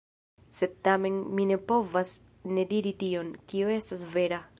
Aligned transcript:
Sed 0.59 0.71
tamen 0.87 1.19
mi 1.39 1.45
ne 1.51 1.57
povas 1.71 2.13
ne 2.59 2.65
diri 2.73 2.95
tion, 3.05 3.33
kio 3.53 3.71
estas 3.75 4.03
vera. 4.17 4.41